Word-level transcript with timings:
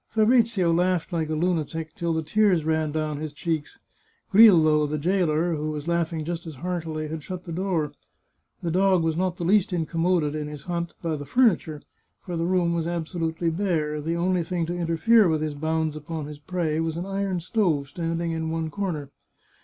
Fabrizio 0.09 0.73
laughed 0.73 1.13
like 1.13 1.29
a 1.29 1.35
lunatic, 1.35 1.93
till 1.93 2.11
the 2.11 2.23
tears 2.23 2.65
ran 2.65 2.91
down 2.91 3.17
his 3.17 3.31
cheeks; 3.31 3.77
Grillo, 4.31 4.87
the 4.87 4.97
jailer, 4.97 5.53
who 5.53 5.69
was 5.69 5.87
laughing 5.87 6.25
just 6.25 6.47
as 6.47 6.55
heartily, 6.55 7.07
had 7.07 7.21
shut 7.21 7.43
the 7.43 7.51
door. 7.51 7.93
The 8.63 8.71
dog 8.71 9.03
was 9.03 9.15
not 9.15 9.37
the 9.37 9.43
least 9.43 9.71
incommoded 9.71 10.33
in 10.33 10.47
his 10.47 10.63
hunt 10.63 10.95
by 11.03 11.17
the 11.17 11.25
furniture, 11.27 11.83
for 12.19 12.35
the 12.35 12.47
room 12.47 12.73
was 12.73 12.87
absolutely 12.87 13.51
bare; 13.51 14.01
the 14.01 14.15
only 14.17 14.41
thing 14.41 14.65
to 14.65 14.75
interfere 14.75 15.29
with 15.29 15.41
his 15.43 15.53
bounds 15.53 15.95
upon 15.95 16.25
his 16.25 16.39
prey 16.39 16.79
was 16.79 16.97
an 16.97 17.05
iron 17.05 17.39
stove 17.39 17.87
standing 17.87 18.31
in 18.31 18.49
one 18.49 18.71
corner. 18.71 19.11